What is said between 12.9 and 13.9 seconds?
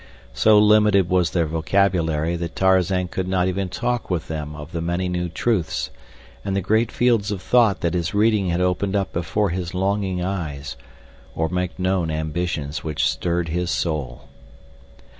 stirred his